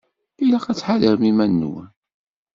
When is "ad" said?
0.67-0.77